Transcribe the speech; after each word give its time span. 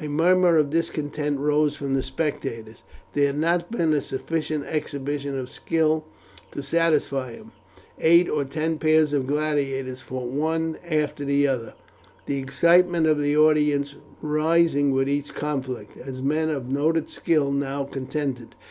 A 0.00 0.08
murmur 0.08 0.56
of 0.56 0.70
discontent 0.70 1.38
rose 1.38 1.76
from 1.76 1.92
the 1.92 2.02
spectators, 2.02 2.78
there 3.12 3.26
had 3.26 3.36
not 3.38 3.70
been 3.70 3.92
a 3.92 4.00
sufficient 4.00 4.64
exhibition 4.64 5.38
of 5.38 5.50
skill 5.50 6.06
to 6.52 6.62
satisfy 6.62 7.32
them. 7.36 7.52
Eight 8.00 8.26
or 8.30 8.46
ten 8.46 8.78
pairs 8.78 9.12
of 9.12 9.26
gladiators 9.26 10.00
fought 10.00 10.30
one 10.30 10.78
after 10.90 11.26
the 11.26 11.46
other, 11.46 11.74
the 12.24 12.38
excitement 12.38 13.06
of 13.06 13.20
the 13.20 13.36
audience 13.36 13.96
rising 14.22 14.92
with 14.92 15.10
each 15.10 15.34
conflict, 15.34 15.94
as 15.98 16.22
men 16.22 16.48
of 16.48 16.70
noted 16.70 17.10
skill 17.10 17.52
now 17.52 17.84
contended. 17.84 18.54